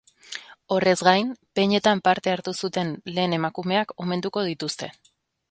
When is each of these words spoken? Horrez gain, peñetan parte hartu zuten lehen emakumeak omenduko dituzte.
Horrez 0.75 0.95
gain, 1.07 1.27
peñetan 1.59 2.01
parte 2.07 2.33
hartu 2.33 2.55
zuten 2.63 2.91
lehen 3.19 3.37
emakumeak 3.39 3.95
omenduko 4.07 4.47
dituzte. 4.51 4.93